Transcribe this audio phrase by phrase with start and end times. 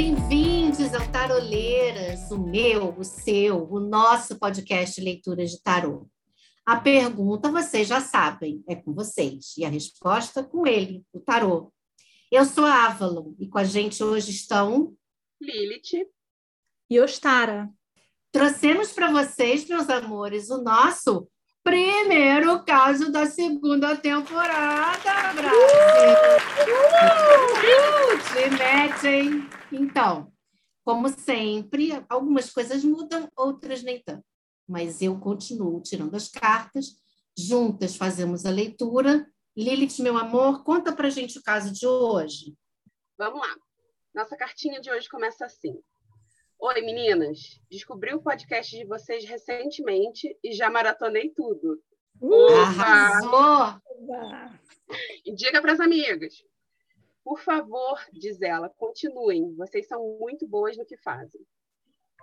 [0.00, 6.08] bem-vindos ao Taroleiras, o meu, o seu, o nosso podcast Leituras de Tarô.
[6.64, 11.70] A pergunta vocês já sabem, é com vocês, e a resposta com ele, o tarô.
[12.32, 14.94] Eu sou a Avalon, e com a gente hoje estão
[15.38, 16.08] Lilith
[16.88, 17.68] e Ostara.
[18.32, 21.28] Trouxemos para vocês, meus amores, o nosso
[21.62, 25.58] primeiro caso da segunda temporada, Brasil!
[28.32, 29.59] Se metem!
[29.72, 30.32] Então,
[30.84, 34.24] como sempre, algumas coisas mudam, outras nem tanto.
[34.66, 36.96] Mas eu continuo tirando as cartas,
[37.36, 39.26] juntas fazemos a leitura.
[39.56, 42.54] Lilith, meu amor, conta para gente o caso de hoje.
[43.18, 43.54] Vamos lá.
[44.14, 45.78] Nossa cartinha de hoje começa assim.
[46.58, 47.60] Oi, meninas.
[47.70, 51.80] Descobri o podcast de vocês recentemente e já maratonei tudo.
[52.20, 53.80] Uh, arrasou!
[55.34, 56.44] Diga para as amigas.
[57.30, 59.54] Por favor, diz ela, continuem.
[59.54, 61.40] Vocês são muito boas no que fazem.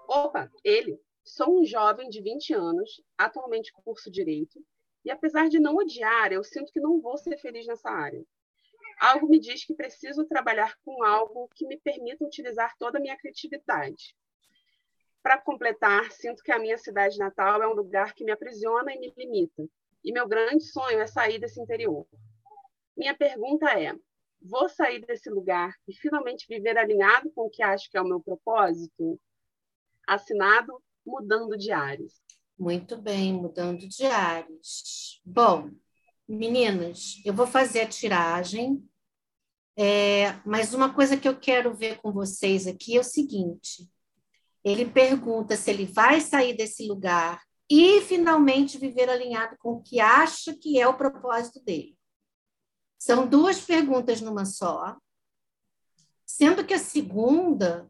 [0.05, 0.99] Opa, ele.
[1.23, 4.61] Sou um jovem de 20 anos, atualmente curso Direito,
[5.05, 8.21] e apesar de não odiar, eu sinto que não vou ser feliz nessa área.
[8.99, 13.17] Algo me diz que preciso trabalhar com algo que me permita utilizar toda a minha
[13.17, 14.13] criatividade.
[15.23, 18.99] Para completar, sinto que a minha cidade natal é um lugar que me aprisiona e
[18.99, 19.69] me limita.
[20.03, 22.05] E meu grande sonho é sair desse interior.
[22.97, 23.95] Minha pergunta é:
[24.41, 28.07] vou sair desse lugar e finalmente viver alinhado com o que acho que é o
[28.07, 29.19] meu propósito?
[30.07, 32.21] Assinado Mudando de Ares.
[32.57, 35.21] Muito bem, mudando de ares.
[35.23, 35.69] Bom,
[36.27, 38.83] meninas, eu vou fazer a tiragem,
[39.77, 43.87] é, mas uma coisa que eu quero ver com vocês aqui é o seguinte:
[44.63, 49.99] ele pergunta se ele vai sair desse lugar e finalmente viver alinhado com o que
[49.99, 51.96] acha que é o propósito dele.
[52.99, 54.97] São duas perguntas numa só,
[56.25, 57.89] sendo que a segunda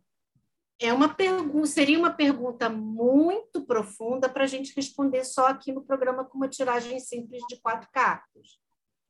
[0.79, 5.83] é uma pergunta, seria uma pergunta muito profunda para a gente responder só aqui no
[5.83, 8.59] programa com uma tiragem simples de quatro cartas.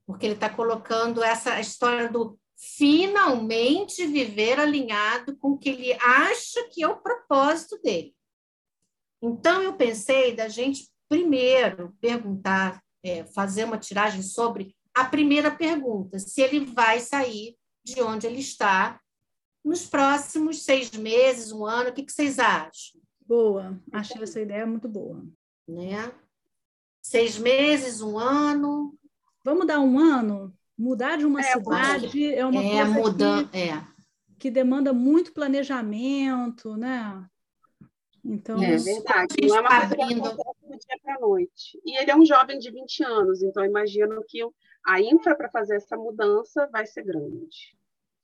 [0.05, 6.67] Porque ele está colocando essa história do finalmente viver alinhado com o que ele acha
[6.69, 8.15] que é o propósito dele.
[9.21, 16.17] Então, eu pensei da gente primeiro perguntar, é, fazer uma tiragem sobre a primeira pergunta,
[16.17, 18.99] se ele vai sair de onde ele está
[19.63, 22.99] nos próximos seis meses, um ano, o que, que vocês acham?
[23.25, 25.23] Boa, achei essa ideia muito boa.
[25.67, 26.11] Né?
[27.01, 28.97] Seis meses, um ano.
[29.45, 30.51] Vamos dar um ano?
[30.75, 33.83] Mudar de uma é, cidade é uma é, coisa muda, que, é.
[34.39, 37.23] que demanda muito planejamento, né?
[38.23, 40.29] Então, é verdade, não é uma coisa abrindo...
[40.29, 41.79] que do dia para a noite.
[41.85, 44.43] E ele é um jovem de 20 anos, então imagino que
[44.87, 47.77] a infra para fazer essa mudança vai ser grande.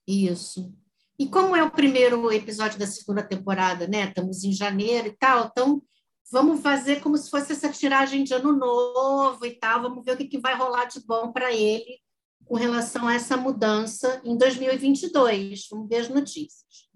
[0.07, 0.73] Isso.
[1.19, 4.05] E como é o primeiro episódio da segunda temporada, né?
[4.05, 5.83] Estamos em janeiro e tal, então
[6.31, 10.17] vamos fazer como se fosse essa tiragem de ano novo e tal, vamos ver o
[10.17, 11.99] que, que vai rolar de bom para ele
[12.45, 15.67] com relação a essa mudança em 2022.
[15.69, 16.89] Vamos ver as notícias.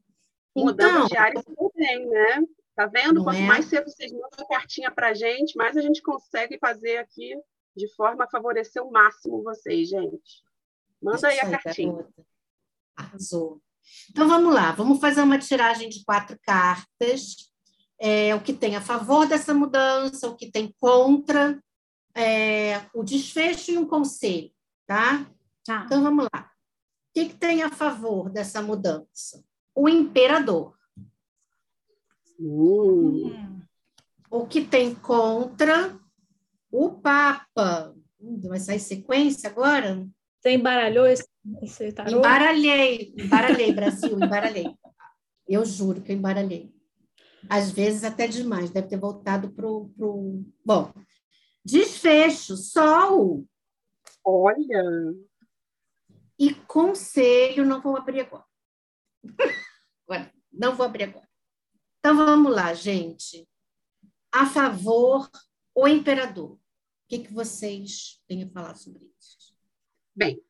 [0.56, 2.42] Mudança então, de área também, né?
[2.74, 3.24] Tá vendo?
[3.24, 3.42] Quanto é?
[3.42, 7.36] mais cedo vocês mandam a cartinha para a gente, mais a gente consegue fazer aqui
[7.78, 10.44] de forma a favorecer o máximo vocês, gente.
[11.02, 12.06] Manda aí a cartinha.
[12.96, 13.62] Arrasou.
[14.10, 17.52] Então vamos lá, vamos fazer uma tiragem de quatro cartas.
[18.00, 21.62] É, o que tem a favor dessa mudança, o que tem contra,
[22.14, 24.52] é, o desfecho e um conselho,
[24.86, 25.26] tá?
[25.64, 25.84] Tá.
[25.86, 26.42] Então vamos lá.
[26.42, 29.44] O que, que tem a favor dessa mudança?
[29.74, 30.78] O imperador.
[32.40, 33.62] Hum.
[34.30, 36.00] O que tem contra
[36.72, 37.96] o Papa.
[38.20, 40.08] Vai sair sequência agora?
[40.40, 41.28] Você embaralhou esse,
[41.62, 42.18] esse tarô?
[42.18, 44.76] Embaralhei, embaralhei, Brasil, embaralhei.
[45.48, 46.74] Eu juro que eu embaralhei.
[47.50, 49.90] Às vezes até demais, deve ter voltado para o.
[49.90, 50.44] Pro...
[50.66, 50.94] Bom,
[51.64, 53.46] desfecho, sol.
[54.24, 54.84] Olha!
[56.40, 58.46] E conselho, não vou abrir agora.
[60.08, 60.34] agora.
[60.52, 61.28] Não vou abrir agora.
[62.00, 63.48] Então vamos lá, gente.
[64.32, 65.30] A favor,
[65.78, 66.54] o imperador.
[66.54, 66.60] O
[67.08, 69.56] que, que vocês têm a falar sobre isso?
[70.16, 70.44] Bem,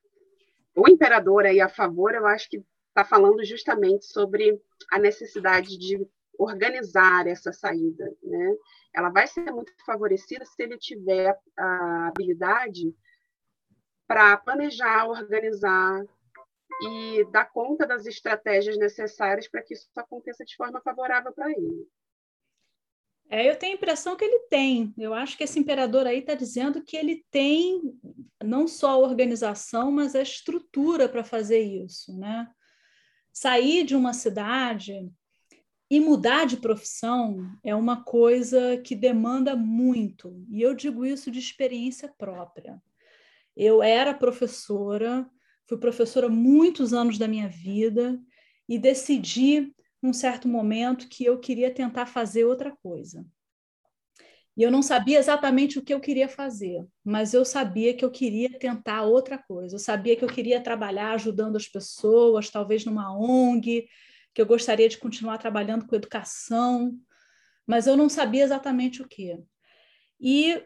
[0.73, 4.57] o imperador aí a favor, eu acho que está falando justamente sobre
[4.89, 6.07] a necessidade de
[6.39, 8.55] organizar essa saída, né?
[8.95, 12.95] Ela vai ser muito favorecida se ele tiver a habilidade
[14.07, 16.05] para planejar, organizar
[16.83, 21.85] e dar conta das estratégias necessárias para que isso aconteça de forma favorável para ele.
[23.29, 24.93] É, eu tenho a impressão que ele tem.
[24.97, 27.81] Eu acho que esse imperador aí está dizendo que ele tem
[28.43, 32.47] não só a organização, mas a estrutura para fazer isso, né?
[33.37, 35.07] sair de uma cidade
[35.91, 41.37] e mudar de profissão é uma coisa que demanda muito, e eu digo isso de
[41.37, 42.81] experiência própria.
[43.55, 45.29] Eu era professora,
[45.67, 48.19] fui professora muitos anos da minha vida
[48.67, 49.71] e decidi,
[50.07, 53.25] num certo momento, que eu queria tentar fazer outra coisa.
[54.55, 58.09] E eu não sabia exatamente o que eu queria fazer, mas eu sabia que eu
[58.09, 59.75] queria tentar outra coisa.
[59.75, 63.87] Eu sabia que eu queria trabalhar ajudando as pessoas, talvez numa ONG,
[64.33, 66.97] que eu gostaria de continuar trabalhando com educação,
[67.67, 69.37] mas eu não sabia exatamente o que.
[70.19, 70.63] E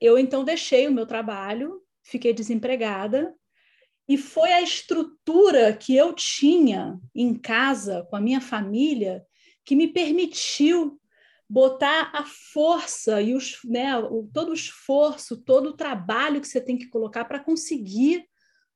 [0.00, 3.34] eu então deixei o meu trabalho, fiquei desempregada,
[4.08, 9.24] e foi a estrutura que eu tinha em casa, com a minha família,
[9.64, 11.00] que me permitiu
[11.48, 16.60] botar a força e os, né, o, todo o esforço, todo o trabalho que você
[16.60, 18.24] tem que colocar para conseguir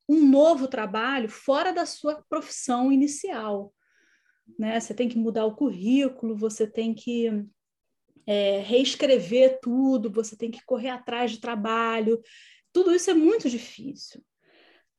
[0.08, 3.72] um novo trabalho fora da sua profissão inicial.
[4.58, 4.78] Né?
[4.80, 7.44] Você tem que mudar o currículo, você tem que
[8.26, 12.20] é, reescrever tudo, você tem que correr atrás de trabalho.
[12.72, 14.20] Tudo isso é muito difícil.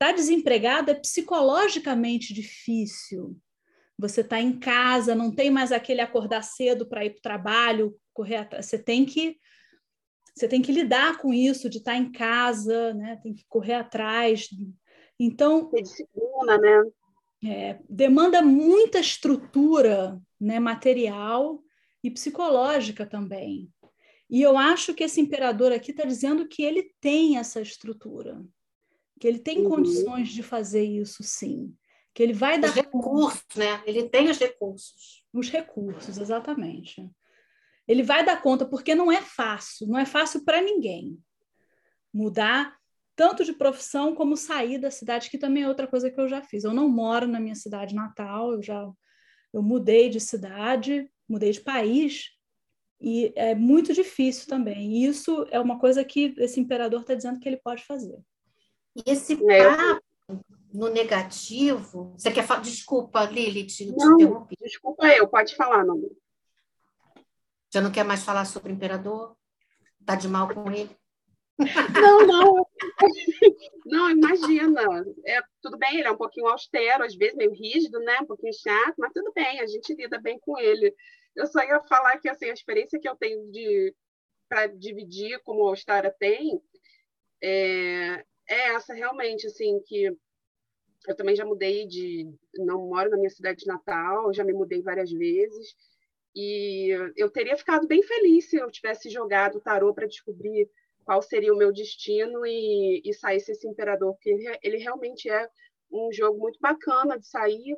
[0.02, 3.38] Estar tá desempregado é psicologicamente difícil,
[3.96, 7.96] você está em casa, não tem mais aquele acordar cedo para ir para o trabalho,
[8.12, 8.66] correr atrás.
[8.66, 9.38] Você tem que
[10.34, 13.20] você tem que lidar com isso de estar tá em casa, né?
[13.22, 14.48] Tem que correr atrás.
[15.20, 16.82] Então, tem disciplina, né?
[17.44, 21.62] É, demanda muita estrutura, né, material
[22.02, 23.70] e psicológica também.
[24.28, 28.42] E eu acho que esse imperador aqui está dizendo que ele tem essa estrutura,
[29.22, 29.70] que ele tem uhum.
[29.70, 31.72] condições de fazer isso, sim
[32.14, 33.82] que ele vai dar os recursos, né?
[33.86, 35.24] Ele tem os recursos.
[35.32, 37.08] Os recursos, exatamente.
[37.88, 41.18] Ele vai dar conta porque não é fácil, não é fácil para ninguém
[42.12, 42.76] mudar
[43.16, 46.42] tanto de profissão como sair da cidade, que também é outra coisa que eu já
[46.42, 46.64] fiz.
[46.64, 48.86] Eu não moro na minha cidade natal, eu já
[49.52, 52.30] eu mudei de cidade, mudei de país
[53.00, 54.92] e é muito difícil também.
[54.92, 58.18] E isso é uma coisa que esse imperador está dizendo que ele pode fazer.
[58.96, 60.02] E esse é, papo
[60.72, 62.12] no negativo.
[62.16, 62.60] Você quer falar?
[62.60, 64.56] Desculpa, Lilith, te não, interrompi.
[64.60, 66.00] Desculpa eu, pode falar, não.
[67.72, 69.36] Já não quer mais falar sobre o imperador?
[70.00, 70.90] Está de mal com ele?
[71.58, 72.66] Não, não.
[73.84, 74.80] Não, imagina.
[75.26, 78.18] É, tudo bem, ele é um pouquinho austero, às vezes meio rígido, né?
[78.20, 80.94] Um pouquinho chato, mas tudo bem, a gente lida bem com ele.
[81.36, 83.94] Eu só ia falar que assim, a experiência que eu tenho de
[84.48, 86.60] para dividir como a Austara tem
[87.42, 90.16] é, é essa realmente, assim, que
[91.06, 92.32] eu também já mudei de.
[92.58, 95.74] Não moro na minha cidade de natal, já me mudei várias vezes.
[96.34, 100.70] E eu teria ficado bem feliz se eu tivesse jogado o tarô para descobrir
[101.04, 105.48] qual seria o meu destino e, e saísse esse imperador, porque ele, ele realmente é
[105.90, 107.76] um jogo muito bacana de sair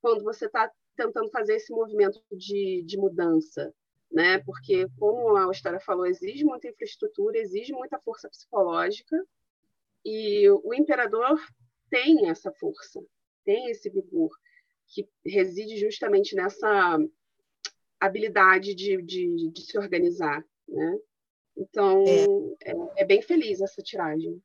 [0.00, 3.74] quando você está tentando fazer esse movimento de, de mudança,
[4.10, 4.38] né?
[4.38, 9.16] Porque, como a história falou, exige muita infraestrutura, exige muita força psicológica,
[10.04, 11.40] e o imperador
[11.90, 13.00] tem essa força,
[13.44, 14.30] tem esse vigor,
[14.88, 16.98] que reside justamente nessa
[18.00, 20.98] habilidade de, de, de se organizar, né?
[21.56, 22.70] Então, é.
[22.70, 24.42] É, é bem feliz essa tiragem.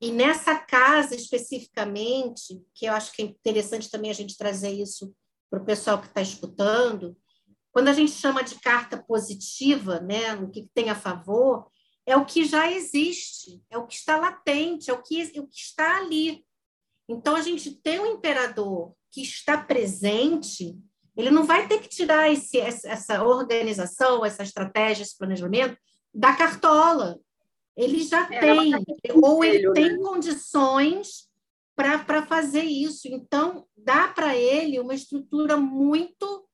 [0.00, 5.14] E nessa casa especificamente, que eu acho que é interessante também a gente trazer isso
[5.50, 7.16] para o pessoal que está escutando,
[7.72, 11.70] quando a gente chama de carta positiva, né, o que tem a favor,
[12.06, 15.46] é o que já existe, é o que está latente, é o que, é o
[15.46, 16.46] que está ali.
[17.08, 20.78] Então, a gente tem um imperador que está presente,
[21.16, 25.76] ele não vai ter que tirar esse, essa organização, essa estratégia, esse planejamento
[26.14, 27.18] da cartola.
[27.76, 28.72] Ele já é, tem,
[29.14, 29.98] ou ele tem né?
[29.98, 31.28] condições
[31.74, 33.08] para fazer isso.
[33.08, 36.46] Então, dá para ele uma estrutura muito,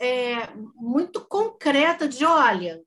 [0.00, 2.82] é, muito concreta de, olha,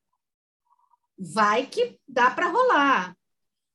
[1.17, 3.15] vai que dá para rolar.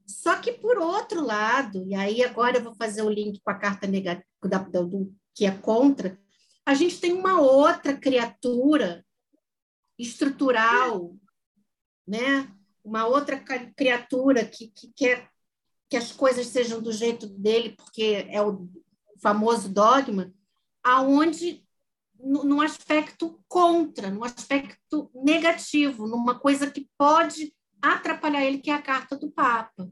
[0.06, 3.58] Só que, por outro lado, e aí agora eu vou fazer o link com a
[3.58, 6.18] carta negativa, da, do, que é contra,
[6.64, 9.04] a gente tem uma outra criatura
[9.98, 11.14] estrutural,
[12.06, 12.50] né?
[12.82, 13.38] uma outra
[13.76, 15.30] criatura que, que quer
[15.88, 18.68] que as coisas sejam do jeito dele, porque é o
[19.22, 20.32] famoso dogma,
[20.82, 21.64] aonde
[22.18, 28.82] num aspecto contra, num aspecto negativo, numa coisa que pode atrapalhar ele, que é a
[28.82, 29.84] carta do Papa.
[29.84, 29.90] O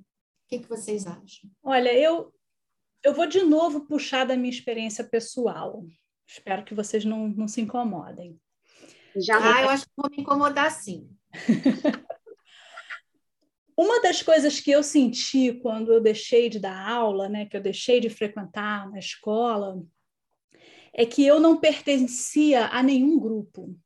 [0.49, 1.50] que, que vocês acham?
[1.62, 2.33] Olha, eu,
[3.02, 5.85] eu vou de novo puxar da minha experiência pessoal.
[6.26, 8.38] Espero que vocês não, não se incomodem.
[9.16, 11.09] Já ah, eu acho que vou me incomodar sim.
[13.78, 17.61] Uma das coisas que eu senti quando eu deixei de dar aula, né, que eu
[17.61, 19.83] deixei de frequentar na escola,
[20.98, 23.78] é que eu não pertencia a nenhum grupo.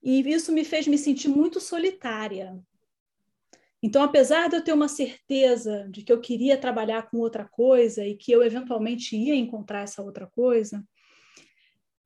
[0.00, 2.56] E isso me fez me sentir muito solitária.
[3.82, 8.06] Então, apesar de eu ter uma certeza de que eu queria trabalhar com outra coisa
[8.06, 10.84] e que eu eventualmente ia encontrar essa outra coisa,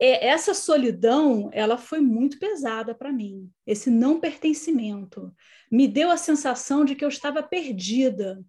[0.00, 3.50] é, essa solidão ela foi muito pesada para mim.
[3.66, 5.30] Esse não pertencimento
[5.70, 8.42] me deu a sensação de que eu estava perdida.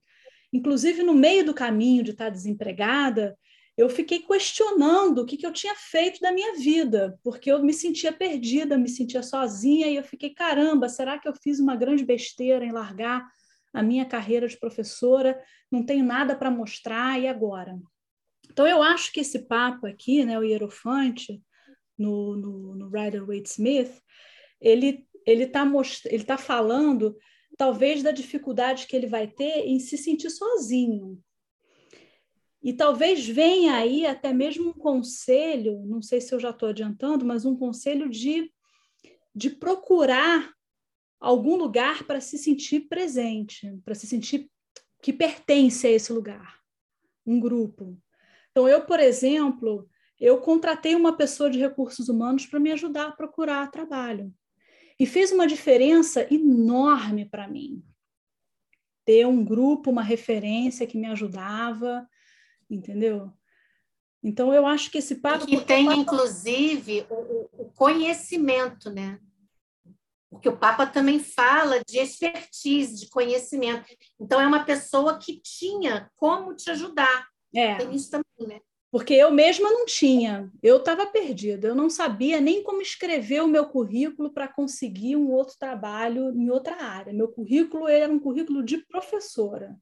[0.53, 3.37] Inclusive no meio do caminho de estar desempregada,
[3.75, 7.73] eu fiquei questionando o que, que eu tinha feito da minha vida, porque eu me
[7.73, 12.05] sentia perdida, me sentia sozinha, e eu fiquei, caramba, será que eu fiz uma grande
[12.05, 13.27] besteira em largar
[13.73, 15.41] a minha carreira de professora?
[15.71, 17.75] Não tenho nada para mostrar, e agora?
[18.49, 21.41] Então, eu acho que esse papo aqui, né, o Hierofante,
[21.97, 24.01] no, no, no Rider Waite Smith,
[24.61, 25.65] ele ele está
[26.05, 27.15] ele tá falando
[27.57, 31.17] talvez da dificuldade que ele vai ter em se sentir sozinho,
[32.63, 37.25] e talvez venha aí até mesmo um conselho, não sei se eu já estou adiantando,
[37.25, 38.49] mas um conselho de,
[39.35, 40.53] de procurar
[41.19, 44.49] algum lugar para se sentir presente, para se sentir
[45.01, 46.61] que pertence a esse lugar,
[47.25, 48.01] um grupo.
[48.51, 53.11] Então, eu, por exemplo, eu contratei uma pessoa de recursos humanos para me ajudar a
[53.11, 54.33] procurar trabalho.
[54.97, 57.83] E fez uma diferença enorme para mim.
[59.03, 62.07] Ter um grupo, uma referência que me ajudava,
[62.69, 63.31] entendeu?
[64.23, 65.45] Então, eu acho que esse papo.
[65.45, 69.19] que tem, inclusive, o, o, conhecimento, né?
[70.29, 73.85] Porque o Papa também fala de expertise, de conhecimento.
[74.19, 77.27] Então, é uma pessoa que tinha como te ajudar.
[77.53, 77.75] É.
[77.75, 78.61] Tem isso também, né?
[78.93, 83.47] Porque eu mesma não tinha, eu estava perdida, eu não sabia nem como escrever o
[83.47, 87.11] meu currículo para conseguir um outro trabalho em outra área.
[87.11, 89.75] Meu currículo era um currículo de professora.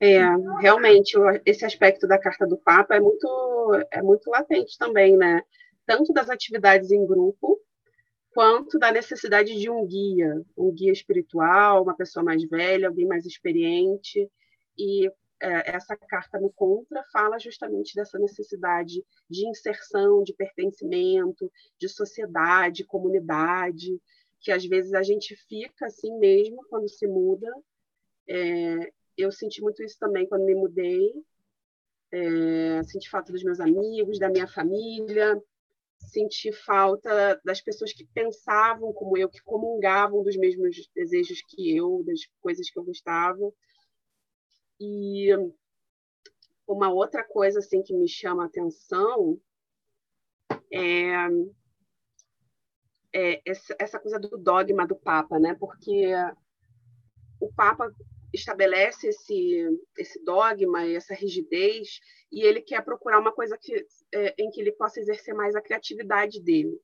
[0.00, 0.20] É,
[0.60, 5.42] realmente, esse aspecto da carta do Papa é muito, é muito latente também, né?
[5.84, 7.60] Tanto das atividades em grupo,
[8.30, 13.26] quanto da necessidade de um guia, um guia espiritual, uma pessoa mais velha, alguém mais
[13.26, 14.30] experiente.
[14.78, 15.08] E
[15.40, 22.84] é, essa carta no Contra fala justamente dessa necessidade de inserção, de pertencimento, de sociedade,
[22.84, 24.00] comunidade,
[24.40, 27.50] que às vezes a gente fica assim mesmo quando se muda.
[28.28, 31.12] É, eu senti muito isso também quando me mudei.
[32.10, 35.38] É, senti falta dos meus amigos, da minha família,
[35.98, 42.02] senti falta das pessoas que pensavam como eu, que comungavam dos mesmos desejos que eu,
[42.06, 43.52] das coisas que eu gostava.
[44.80, 45.28] E
[46.66, 49.38] uma outra coisa assim que me chama a atenção
[50.72, 51.26] é,
[53.12, 55.54] é essa, coisa do dogma do Papa, né?
[55.58, 56.12] Porque
[57.40, 57.92] o Papa
[58.32, 59.66] estabelece esse,
[59.96, 64.60] esse dogma e essa rigidez e ele quer procurar uma coisa que, é, em que
[64.60, 66.78] ele possa exercer mais a criatividade dele.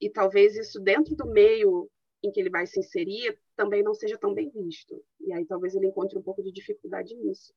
[0.00, 1.90] E talvez isso dentro do meio
[2.22, 5.02] em que ele vai se inserir também não seja tão bem visto.
[5.20, 7.52] E aí talvez ele encontre um pouco de dificuldade nisso.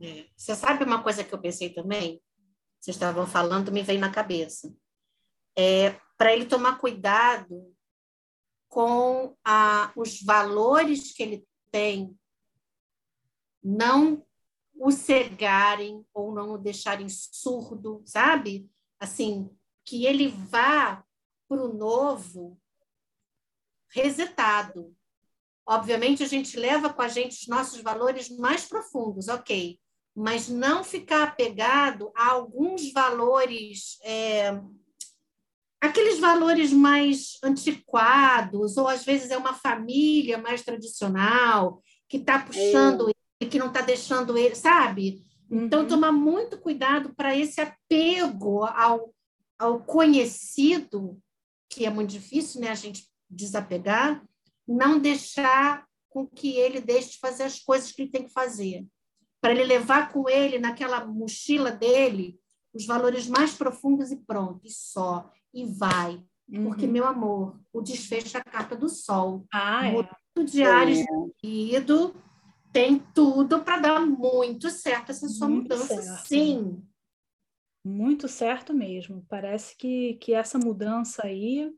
[0.00, 0.26] É.
[0.36, 2.22] Você sabe uma coisa que eu pensei também?
[2.78, 4.74] Vocês estavam falando, me veio na cabeça.
[5.56, 7.74] É, Para ele tomar cuidado
[8.68, 12.16] com a, os valores que ele tem
[13.60, 14.24] não
[14.76, 18.70] o cegarem ou não o deixarem surdo, sabe?
[19.00, 19.50] Assim,
[19.84, 21.04] que ele vá
[21.48, 22.56] para o novo
[23.90, 24.94] resetado.
[25.66, 29.80] Obviamente, a gente leva com a gente os nossos valores mais profundos, ok,
[30.14, 34.52] mas não ficar apegado a alguns valores é,
[35.84, 43.08] aqueles valores mais antiquados, ou às vezes é uma família mais tradicional que está puxando
[43.08, 43.12] é.
[43.40, 45.24] ele, que não está deixando ele, sabe?
[45.50, 45.88] Então, uhum.
[45.88, 49.12] tomar muito cuidado para esse apego ao,
[49.58, 51.18] ao conhecido,
[51.68, 54.24] que é muito difícil né, a gente desapegar,
[54.66, 58.86] não deixar com que ele deixe de fazer as coisas que ele tem que fazer.
[59.40, 62.38] Para ele levar com ele, naquela mochila dele,
[62.72, 66.22] os valores mais profundos e pronto, e só e vai.
[66.48, 66.64] Uhum.
[66.64, 69.46] Porque, meu amor, o desfecho é a carta do sol.
[69.52, 69.92] Ah, é.
[69.92, 71.04] Muito diário é.
[72.72, 76.26] tem tudo para dar muito certo essa sua muito mudança, certo.
[76.26, 76.82] sim.
[77.84, 79.24] Muito certo mesmo.
[79.28, 81.72] Parece que, que essa mudança aí,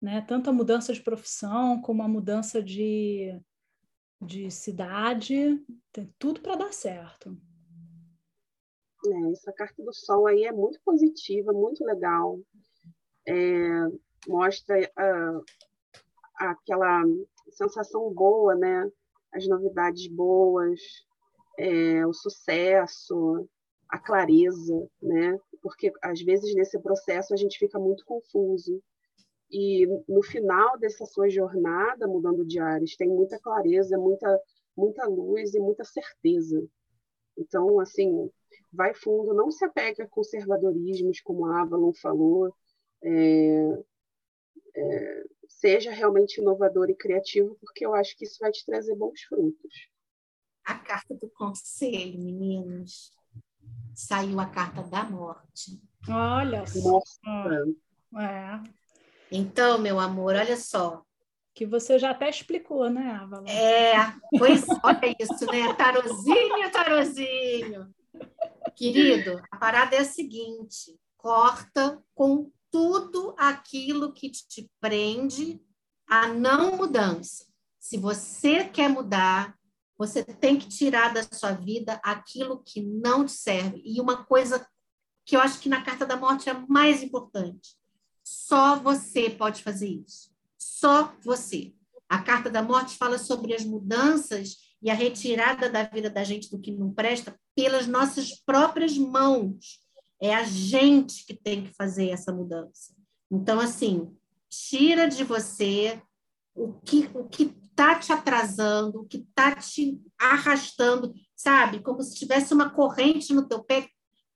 [0.00, 3.38] né, tanto a mudança de profissão como a mudança de,
[4.22, 5.62] de cidade,
[5.92, 7.36] tem tudo para dar certo.
[9.06, 12.40] É, essa carta do sol aí é muito positiva, muito legal
[13.26, 13.88] é,
[14.28, 15.44] mostra uh,
[16.36, 17.02] aquela
[17.50, 18.90] sensação boa, né?
[19.32, 20.80] As novidades boas,
[21.58, 23.48] é, o sucesso,
[23.88, 25.38] a clareza, né?
[25.62, 28.82] Porque às vezes nesse processo a gente fica muito confuso.
[29.50, 34.40] E no final dessa sua jornada mudando de áreas, tem muita clareza, muita
[34.76, 36.62] muita luz e muita certeza.
[37.36, 38.30] Então, assim,
[38.72, 42.54] vai fundo, não se apegue a conservadorismos, como a Avalon falou,
[43.06, 43.84] é,
[44.74, 49.22] é, seja realmente inovador e criativo, porque eu acho que isso vai te trazer bons
[49.22, 49.88] frutos.
[50.64, 53.12] A carta do conselho, meninos
[53.94, 55.80] saiu a carta da morte.
[56.08, 57.00] Olha só.
[58.20, 58.60] É.
[59.30, 61.02] Então, meu amor, olha só.
[61.54, 63.46] Que você já até explicou, né, Avalon?
[63.46, 63.94] É,
[64.38, 65.72] pois olha isso, né?
[65.74, 67.94] Tarozinho, tarozinho.
[68.74, 75.58] Querido, a parada é a seguinte: corta com tudo aquilo que te prende
[76.06, 77.46] à não mudança.
[77.80, 79.56] Se você quer mudar,
[79.96, 83.80] você tem que tirar da sua vida aquilo que não te serve.
[83.82, 84.68] E uma coisa
[85.24, 87.78] que eu acho que na carta da morte é mais importante:
[88.22, 90.30] só você pode fazer isso.
[90.58, 91.72] Só você.
[92.06, 96.50] A carta da morte fala sobre as mudanças e a retirada da vida da gente
[96.50, 99.85] do que não presta pelas nossas próprias mãos.
[100.20, 102.94] É a gente que tem que fazer essa mudança.
[103.30, 104.14] Então, assim,
[104.48, 106.00] tira de você
[106.54, 111.80] o que o que está te atrasando, o que está te arrastando, sabe?
[111.80, 113.88] Como se tivesse uma corrente no teu pé.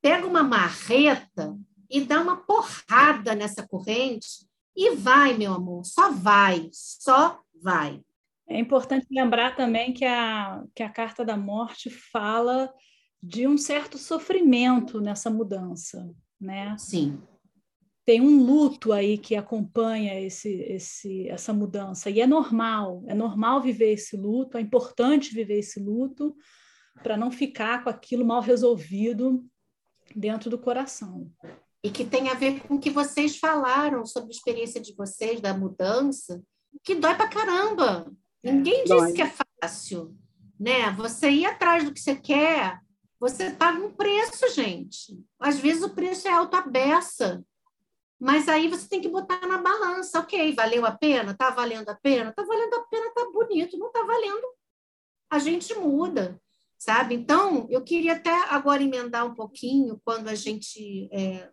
[0.03, 1.57] Pega uma marreta
[1.89, 4.47] e dá uma porrada nessa corrente
[4.77, 8.01] e vai, meu amor, só vai, só vai.
[8.49, 12.73] É importante lembrar também que a, que a carta da morte fala
[13.23, 16.09] de um certo sofrimento nessa mudança,
[16.41, 16.77] né?
[16.79, 17.21] Sim
[18.11, 22.11] tem um luto aí que acompanha esse, esse, essa mudança.
[22.11, 26.35] E é normal, é normal viver esse luto, é importante viver esse luto
[27.05, 29.45] para não ficar com aquilo mal resolvido
[30.13, 31.31] dentro do coração.
[31.85, 35.41] E que tem a ver com o que vocês falaram sobre a experiência de vocês
[35.41, 36.43] da mudança,
[36.83, 38.11] que dói para caramba.
[38.43, 39.03] É, Ninguém dói.
[39.03, 40.17] disse que é fácil,
[40.59, 40.91] né?
[40.97, 42.81] Você ir atrás do que você quer,
[43.21, 45.23] você paga um preço, gente.
[45.39, 47.45] Às vezes o preço é alto a beça
[48.21, 51.35] mas aí você tem que botar na balança, ok, valeu a pena?
[51.35, 52.31] Tá valendo a pena?
[52.31, 54.47] Tá valendo a pena, tá bonito, não tá valendo.
[55.31, 56.39] A gente muda,
[56.79, 57.15] sabe?
[57.15, 61.09] Então, eu queria até agora emendar um pouquinho quando a gente.
[61.11, 61.51] É,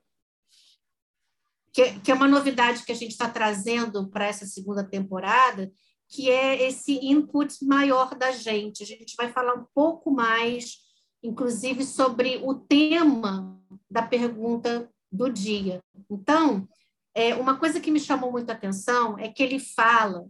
[1.72, 5.72] que, que é uma novidade que a gente está trazendo para essa segunda temporada,
[6.10, 8.84] que é esse input maior da gente.
[8.84, 10.80] A gente vai falar um pouco mais,
[11.28, 13.60] inclusive, sobre o tema
[13.92, 15.84] da pergunta do dia.
[16.10, 16.68] Então,
[17.14, 20.26] é, uma coisa que me chamou muito a atenção é que ele fala,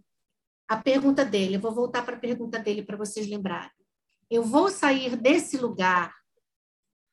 [0.67, 3.71] a pergunta dele, eu vou voltar para a pergunta dele para vocês lembrarem.
[4.29, 6.13] Eu vou sair desse lugar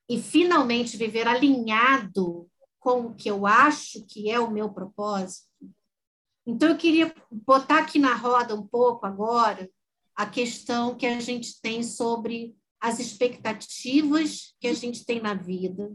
[0.09, 2.49] e finalmente viver alinhado
[2.81, 5.47] com o que eu acho que é o meu propósito.
[6.47, 9.71] Então, eu queria botar aqui na roda um pouco agora
[10.17, 15.91] a questão que a gente tem sobre as expectativas que a gente tem na vida,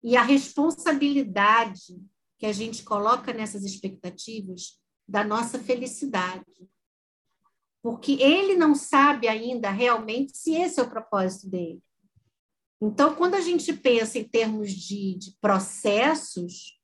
[0.00, 2.00] e a responsabilidade
[2.38, 6.70] que a gente coloca nessas expectativas da nossa felicidade.
[7.82, 11.82] Porque ele não sabe ainda realmente se esse é o propósito dele.
[12.80, 16.80] Então, quando a gente pensa em termos de, de processos,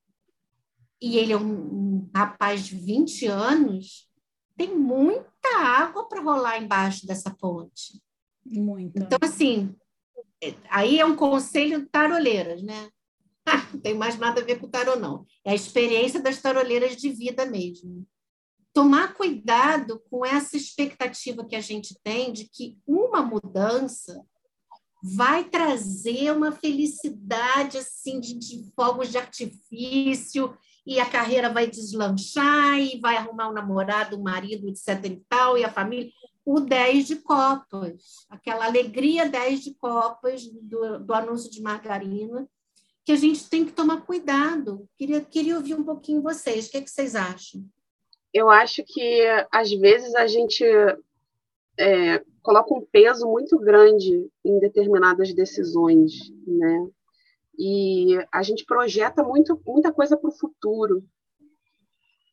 [1.00, 4.10] e ele é um, um rapaz de 20 anos,
[4.56, 8.02] tem muita água para rolar embaixo dessa ponte.
[8.44, 8.98] Muito.
[8.98, 9.74] Então, assim,
[10.42, 12.88] é, aí é um conselho taroleiras, né?
[13.72, 15.24] não tem mais nada a ver com tarô, não.
[15.44, 18.06] É a experiência das taroleiras de vida mesmo.
[18.72, 24.20] Tomar cuidado com essa expectativa que a gente tem de que uma mudança
[25.02, 32.78] vai trazer uma felicidade assim de, de fogos de artifício e a carreira vai deslanchar
[32.78, 36.10] e vai arrumar um namorado, um marido, etc e tal, e a família.
[36.44, 42.46] O 10 de copas, aquela alegria 10 de copas do, do anúncio de margarina,
[43.04, 44.88] que a gente tem que tomar cuidado.
[44.96, 46.66] Queria, queria ouvir um pouquinho vocês.
[46.66, 47.64] O que, é que vocês acham?
[48.32, 50.64] Eu acho que, às vezes, a gente
[51.78, 56.12] é, coloca um peso muito grande em determinadas decisões,
[56.46, 56.88] né?
[57.58, 61.04] E a gente projeta muito, muita coisa para o futuro.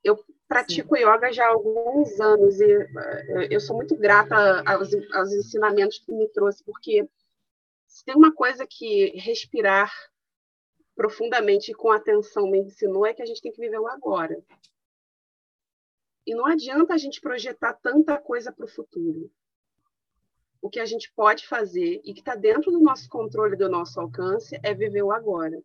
[0.04, 0.20] Eu
[0.52, 1.04] pratico Sim.
[1.04, 6.12] yoga já há alguns anos e é, eu sou muito grata aos, aos ensinamentos que
[6.12, 7.08] me trouxe, porque
[7.88, 9.90] se tem uma coisa que respirar
[10.94, 14.44] profundamente e com atenção me ensinou é que a gente tem que viver o agora.
[16.28, 19.32] E não adianta a gente projetar tanta coisa para o futuro.
[20.62, 24.00] o que a gente pode fazer e que está dentro do nosso controle, do nosso
[24.02, 25.58] alcance, é viver o agora.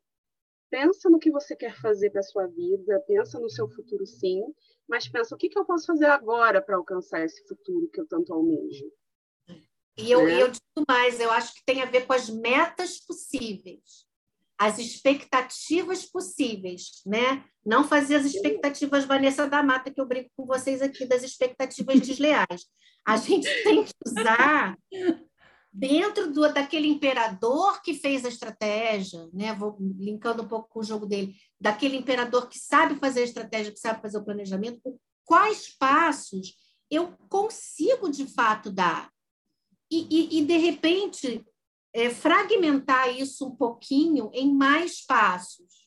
[0.70, 4.42] Pensa no que você quer fazer para sua vida, pensa no seu futuro sim,
[4.88, 8.06] mas pensa o que, que eu posso fazer agora para alcançar esse futuro que eu
[8.06, 8.90] tanto almejo.
[9.98, 10.42] E eu, né?
[10.42, 14.06] eu digo mais, eu acho que tem a ver com as metas possíveis,
[14.58, 17.44] as expectativas possíveis, né?
[17.64, 22.00] Não fazer as expectativas Vanessa da Mata, que eu brinco com vocês aqui, das expectativas
[22.00, 22.66] desleais.
[23.06, 24.76] A gente tem que usar
[25.76, 29.52] dentro do, daquele imperador que fez a estratégia, né?
[29.52, 33.70] Vou linkando um pouco com o jogo dele, daquele imperador que sabe fazer a estratégia,
[33.70, 34.80] que sabe fazer o planejamento,
[35.22, 36.54] quais passos
[36.90, 39.10] eu consigo de fato dar
[39.90, 41.44] e, e, e de repente
[41.92, 45.86] é, fragmentar isso um pouquinho em mais passos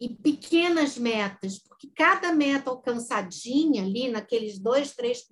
[0.00, 5.24] e pequenas metas, porque cada meta alcançadinha ali naqueles dois, três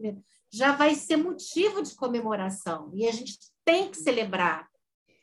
[0.53, 4.69] já vai ser motivo de comemoração e a gente tem que celebrar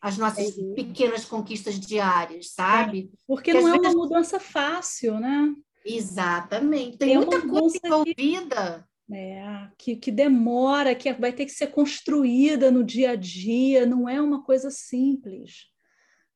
[0.02, 0.74] as nossas uhum.
[0.76, 3.00] pequenas conquistas diárias, sabe?
[3.00, 3.94] É, porque, porque não é vezes...
[3.96, 5.54] uma mudança fácil, né?
[5.86, 6.98] Exatamente.
[6.98, 8.88] Tem, muita coisa envolvida.
[9.12, 14.08] É, que, que demora, que vai ter que ser construída no dia a dia, não
[14.08, 15.66] é uma coisa simples.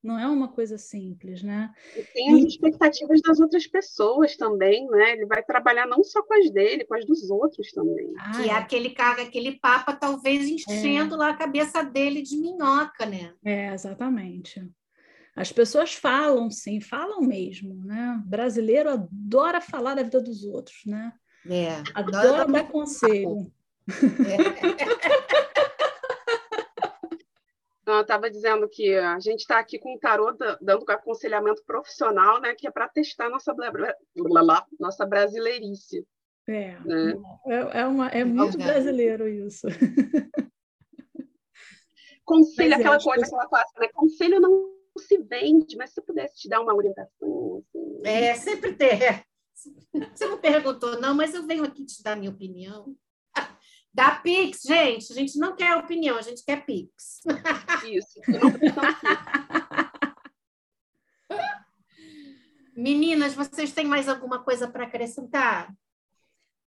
[0.03, 1.73] Não é uma coisa simples, né?
[1.95, 5.13] E tem as expectativas das outras pessoas também, né?
[5.13, 8.13] Ele vai trabalhar não só com as dele, com as dos outros também.
[8.19, 11.17] Ah, que é aquele cara, aquele papa, talvez enchendo é.
[11.17, 13.33] lá a cabeça dele de minhoca, né?
[13.45, 14.61] É, exatamente.
[15.35, 18.21] As pessoas falam, sim, falam mesmo, né?
[18.25, 21.13] O brasileiro adora falar da vida dos outros, né?
[21.49, 21.81] É.
[21.95, 23.51] Adora dar conselho.
[23.87, 25.22] É.
[27.83, 32.39] Então, eu estava dizendo que a gente está aqui com o tarô dando aconselhamento profissional,
[32.39, 33.69] né, que é para testar nossa, blá,
[34.15, 36.07] blá, nossa brasileirice.
[36.47, 37.13] É, né?
[37.45, 39.67] é, é, uma, é muito brasileiro isso.
[42.23, 43.89] Conselho, mas aquela coisa, aquela clássica, né?
[43.93, 47.61] Conselho não se vende, mas se eu pudesse te dar uma orientação.
[47.67, 48.01] Assim...
[48.05, 49.25] É, sempre ter.
[50.15, 52.95] Você não perguntou, não, mas eu venho aqui te dar minha opinião.
[53.93, 55.11] Dá Pix, gente.
[55.11, 57.21] A gente não quer opinião, a gente quer Pix.
[57.85, 58.19] Isso.
[62.75, 65.71] Meninas, vocês têm mais alguma coisa para acrescentar?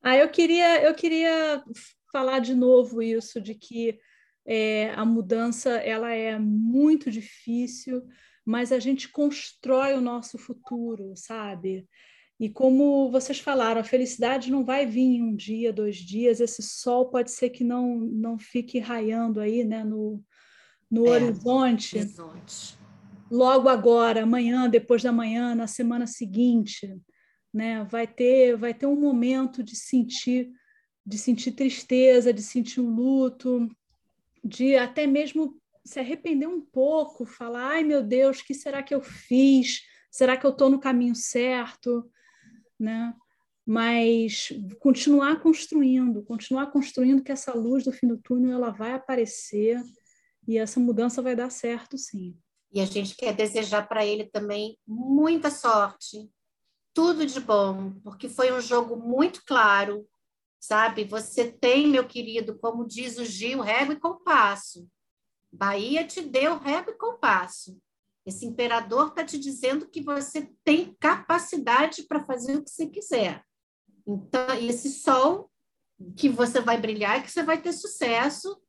[0.00, 1.64] Ah, eu queria, eu queria
[2.12, 3.98] falar de novo isso de que
[4.46, 8.07] é, a mudança ela é muito difícil,
[8.44, 11.87] mas a gente constrói o nosso futuro, sabe?
[12.40, 16.62] E como vocês falaram, a felicidade não vai vir em um dia, dois dias, esse
[16.62, 20.22] sol pode ser que não, não fique raiando aí né, no,
[20.88, 21.98] no é, horizonte.
[21.98, 22.79] horizonte.
[23.31, 26.96] Logo agora, amanhã, depois da manhã, na semana seguinte,
[27.53, 30.51] né, vai ter vai ter um momento de sentir
[31.05, 33.66] de sentir tristeza, de sentir um luto,
[34.44, 38.94] de até mesmo se arrepender um pouco, falar, ai meu Deus, o que será que
[38.94, 39.81] eu fiz?
[40.11, 42.07] Será que eu estou no caminho certo?
[42.79, 43.14] Né?
[43.67, 44.49] Mas
[44.81, 49.83] continuar construindo, continuar construindo que essa luz do fim do túnel ela vai aparecer
[50.47, 52.35] e essa mudança vai dar certo, sim.
[52.73, 56.31] E a gente quer desejar para ele também muita sorte,
[56.95, 60.09] tudo de bom, porque foi um jogo muito claro,
[60.59, 61.05] sabe?
[61.05, 64.88] Você tem, meu querido, como diz o Gil, régua e compasso.
[65.53, 67.79] Bahia te deu régua e compasso.
[68.29, 73.43] Esse imperador está te dizendo que você tem capacidade para fazer o que você quiser.
[74.07, 75.51] Então, esse sol
[76.14, 78.61] que você vai brilhar, que você vai ter sucesso,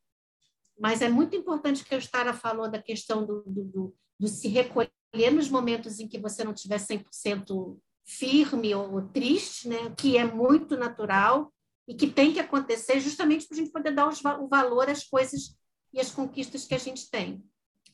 [0.79, 4.47] mas é muito importante que a Estara falou da questão do, do, do, do, se
[4.47, 4.89] recolher
[5.33, 9.93] nos momentos em que você não estiver 100% firme ou triste, né?
[9.97, 11.53] que é muito natural
[11.85, 15.03] e que tem que acontecer justamente para a gente poder dar os, o valor às
[15.03, 15.53] coisas
[15.91, 17.43] e às conquistas que a gente tem.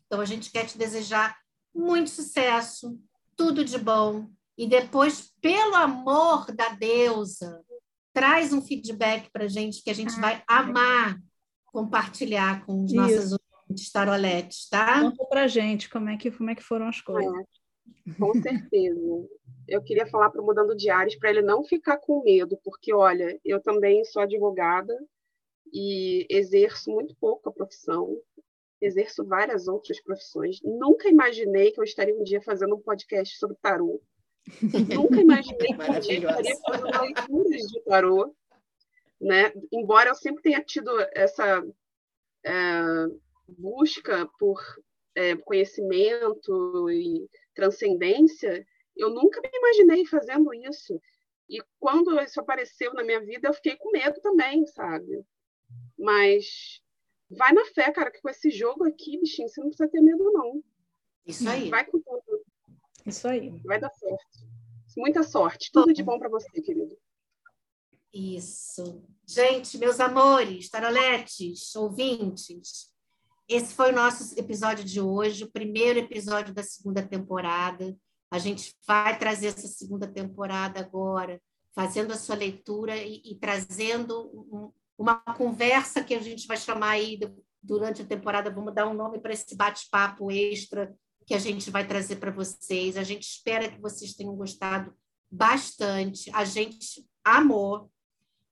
[0.06, 1.36] Então, a gente quer te desejar
[1.76, 2.98] muito sucesso,
[3.36, 4.30] tudo de bom.
[4.58, 7.62] E depois, pelo amor da deusa,
[8.14, 11.20] traz um feedback para a gente que a gente vai amar
[11.66, 12.96] compartilhar com os Isso.
[12.96, 15.02] nossos ouvintes taroletes, tá?
[15.02, 17.34] Conta para a gente como é, que, como é que foram as coisas.
[18.08, 19.28] É, com certeza.
[19.68, 23.38] Eu queria falar para o Mudando Diários para ele não ficar com medo, porque, olha,
[23.44, 24.98] eu também sou advogada
[25.74, 28.16] e exerço muito pouco a profissão
[28.82, 30.60] exerço várias outras profissões.
[30.64, 34.02] Nunca imaginei que eu estaria um dia fazendo um podcast sobre tarô.
[34.94, 38.36] Nunca imaginei que dia estaria fazendo leituras de tarô.
[39.20, 39.54] Né?
[39.72, 41.66] Embora eu sempre tenha tido essa
[42.46, 42.52] é,
[43.48, 44.62] busca por
[45.16, 51.00] é, conhecimento e transcendência, eu nunca me imaginei fazendo isso.
[51.50, 55.24] E quando isso apareceu na minha vida, eu fiquei com medo também, sabe?
[55.98, 56.82] Mas
[57.30, 60.32] vai na fé, cara, que com esse jogo aqui, bichinho, você não precisa ter medo,
[60.32, 60.64] não.
[61.26, 61.70] Isso aí.
[61.70, 62.46] Vai com tudo.
[63.06, 63.50] Isso aí.
[63.64, 64.56] Vai dar certo.
[64.98, 65.72] Muita sorte.
[65.72, 66.98] Tudo de bom para você, querido.
[68.14, 69.04] Isso.
[69.28, 72.94] Gente, meus amores, taroletes, ouvintes,
[73.48, 77.96] esse foi o nosso episódio de hoje, o primeiro episódio da segunda temporada.
[78.32, 81.40] A gente vai trazer essa segunda temporada agora,
[81.74, 86.92] fazendo a sua leitura e, e trazendo um, uma conversa que a gente vai chamar
[86.92, 87.20] aí
[87.62, 91.88] durante a temporada, vamos dar um nome para esse bate-papo extra que a gente vai
[91.88, 92.98] trazer para vocês.
[92.98, 94.94] A gente espera que vocês tenham gostado
[95.30, 96.30] bastante.
[96.34, 97.92] A gente amou.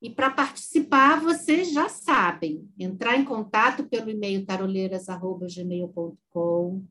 [0.01, 6.85] E para participar, vocês já sabem, entrar em contato pelo e-mail taroleiras.gmail.com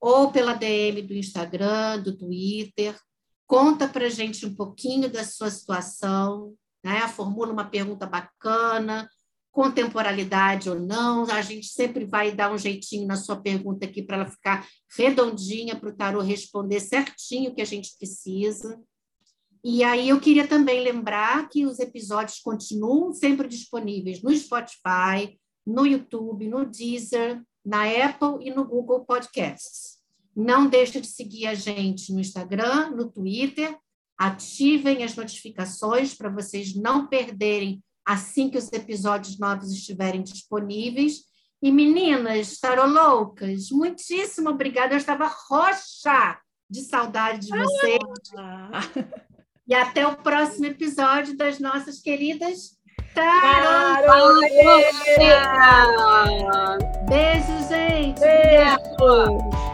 [0.00, 2.98] ou pela DM do Instagram, do Twitter.
[3.46, 7.06] Conta para gente um pouquinho da sua situação, né?
[7.08, 9.08] formula uma pergunta bacana,
[9.50, 11.24] com temporalidade ou não.
[11.30, 15.74] A gente sempre vai dar um jeitinho na sua pergunta aqui para ela ficar redondinha
[15.74, 18.80] para o tarô responder certinho o que a gente precisa.
[19.64, 25.36] E aí eu queria também lembrar que os episódios continuam sempre disponíveis no Spotify,
[25.66, 29.98] no YouTube, no Deezer, na Apple e no Google Podcasts.
[30.34, 33.76] Não deixe de seguir a gente no Instagram, no Twitter,
[34.18, 41.28] ativem as notificações para vocês não perderem assim que os episódios novos estiverem disponíveis.
[41.62, 44.94] E meninas, loucas, muitíssimo obrigada.
[44.94, 47.98] Eu estava roxa de saudade de vocês.
[48.36, 48.80] Ah.
[49.66, 52.78] E até o próximo episódio das nossas queridas
[53.14, 54.96] Taroleiras.
[57.08, 58.20] Beijo, gente.
[58.20, 59.67] Beijo.